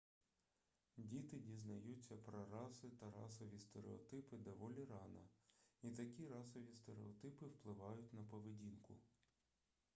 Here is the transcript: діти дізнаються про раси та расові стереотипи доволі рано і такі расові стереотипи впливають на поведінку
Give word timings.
діти 0.97 1.37
дізнаються 1.37 2.17
про 2.17 2.45
раси 2.45 2.87
та 2.99 3.11
расові 3.11 3.59
стереотипи 3.59 4.37
доволі 4.37 4.85
рано 4.85 5.27
і 5.81 5.89
такі 5.91 6.27
расові 6.27 6.71
стереотипи 6.73 7.45
впливають 7.45 8.13
на 8.13 8.23
поведінку 8.23 8.97